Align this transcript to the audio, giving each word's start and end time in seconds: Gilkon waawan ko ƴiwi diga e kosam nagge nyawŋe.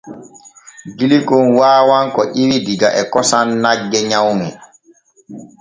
Gilkon 0.97 1.47
waawan 1.59 2.05
ko 2.15 2.21
ƴiwi 2.35 2.57
diga 2.65 2.89
e 3.01 3.03
kosam 3.13 3.47
nagge 3.63 3.99
nyawŋe. 4.09 4.47